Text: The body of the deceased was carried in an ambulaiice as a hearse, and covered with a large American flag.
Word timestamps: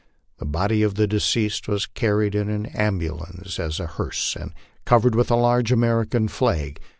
The 0.39 0.47
body 0.47 0.81
of 0.81 0.95
the 0.95 1.05
deceased 1.05 1.67
was 1.67 1.85
carried 1.85 2.33
in 2.33 2.49
an 2.49 2.65
ambulaiice 2.75 3.59
as 3.59 3.79
a 3.79 3.85
hearse, 3.85 4.35
and 4.35 4.51
covered 4.83 5.13
with 5.13 5.29
a 5.29 5.35
large 5.35 5.71
American 5.71 6.27
flag. 6.27 6.79